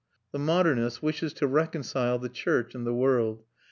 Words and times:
The 0.31 0.39
modernist 0.39 1.03
wishes 1.03 1.31
to 1.33 1.45
reconcile 1.45 2.17
the 2.17 2.27
church 2.27 2.73
and 2.73 2.87
the 2.87 2.91
world. 2.95 3.43